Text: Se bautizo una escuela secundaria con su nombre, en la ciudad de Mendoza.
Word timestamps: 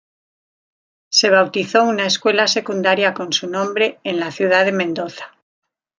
Se 1.11 1.29
bautizo 1.29 1.83
una 1.83 2.07
escuela 2.07 2.47
secundaria 2.47 3.13
con 3.13 3.31
su 3.31 3.47
nombre, 3.47 3.99
en 4.03 4.19
la 4.19 4.31
ciudad 4.31 4.65
de 4.65 4.71
Mendoza. 4.71 5.37